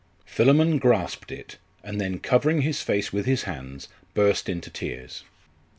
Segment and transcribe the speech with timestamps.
[0.25, 5.23] Philammon grasped it, and then covering his face with his hands, burst into tears.